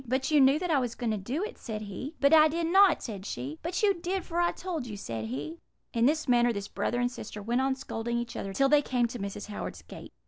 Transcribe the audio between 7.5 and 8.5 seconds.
on scolding each